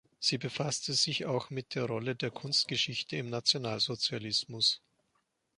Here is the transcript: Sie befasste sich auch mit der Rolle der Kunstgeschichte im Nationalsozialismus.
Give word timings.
Sie 0.19 0.39
befasste 0.39 0.95
sich 0.95 1.27
auch 1.27 1.51
mit 1.51 1.75
der 1.75 1.83
Rolle 1.85 2.15
der 2.15 2.31
Kunstgeschichte 2.31 3.17
im 3.17 3.29
Nationalsozialismus. 3.29 4.81